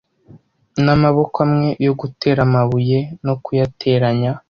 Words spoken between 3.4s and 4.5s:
kuyateranya,